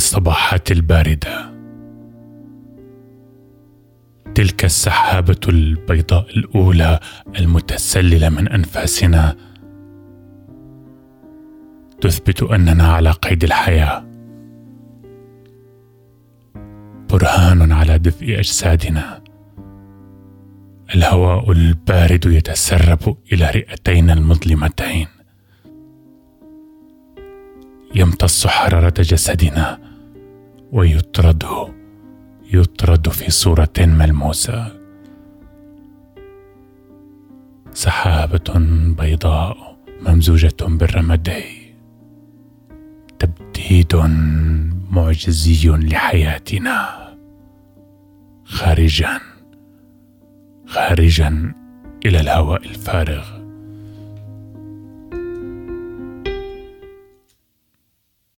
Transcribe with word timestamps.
الصباحات 0.00 0.72
الباردة. 0.72 1.50
تلك 4.34 4.64
السحابة 4.64 5.40
البيضاء 5.48 6.26
الأولى 6.36 7.00
المتسللة 7.38 8.28
من 8.28 8.48
أنفاسنا. 8.48 9.36
تثبت 12.00 12.42
أننا 12.42 12.92
على 12.92 13.10
قيد 13.10 13.44
الحياة. 13.44 14.04
برهان 17.10 17.72
على 17.72 17.98
دفء 17.98 18.38
أجسادنا. 18.38 19.24
الهواء 20.94 21.52
البارد 21.52 22.26
يتسرب 22.26 23.16
إلى 23.32 23.50
رئتينا 23.50 24.12
المظلمتين. 24.12 25.06
يمتص 27.94 28.46
حرارة 28.46 28.94
جسدنا. 28.98 29.89
ويطرد 30.72 31.44
يطرد 32.52 33.08
في 33.08 33.30
صورة 33.30 33.72
ملموسة. 33.78 34.80
سحابة 37.72 38.58
بيضاء 38.98 39.76
ممزوجة 40.06 40.56
بالرمادي 40.60 41.74
تبديد 43.18 43.96
معجزي 44.90 45.68
لحياتنا. 45.68 46.88
خارجا 48.44 49.20
خارجا 50.66 51.52
إلى 52.06 52.20
الهواء 52.20 52.62
الفارغ. 52.62 53.39